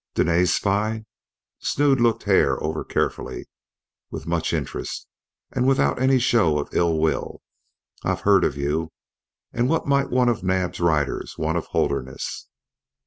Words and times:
"Dene's 0.15 0.51
spy!" 0.51 1.05
Snood 1.59 2.01
looked 2.01 2.23
Hare 2.23 2.57
over 2.63 2.83
carefully, 2.83 3.45
with 4.09 4.25
much 4.25 4.51
interest, 4.51 5.07
and 5.51 5.67
without 5.67 6.01
any 6.01 6.17
show 6.17 6.57
of 6.57 6.73
ill 6.73 6.97
will. 6.97 7.43
"I've 8.03 8.21
heerd 8.23 8.43
of 8.43 8.57
you. 8.57 8.91
An' 9.53 9.67
what 9.67 9.85
might 9.87 10.09
one 10.09 10.27
of 10.27 10.41
Naab's 10.43 10.79
riders 10.79 11.37
want 11.37 11.59
of 11.59 11.67
Holderness?" 11.67 12.47